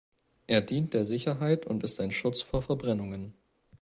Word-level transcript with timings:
Er 0.47 0.61
dient 0.61 0.95
der 0.95 1.05
Sicherheit 1.05 1.67
und 1.67 1.83
ist 1.83 1.99
ein 1.99 2.09
Schutz 2.09 2.41
vor 2.41 2.63
Verbrennungen. 2.63 3.35